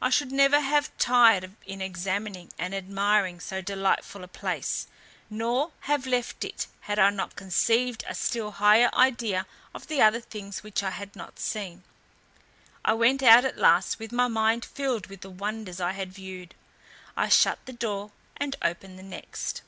[0.00, 4.86] I should never have tired in examining and admiring so delightful a place;
[5.28, 10.20] nor have left it, had I not conceived a still higher idea of the other
[10.20, 11.82] things which I had not seen.
[12.84, 16.54] I went out at last with my mind filled with the wonders I had viewed:
[17.16, 19.62] I shut the door, and opened the next.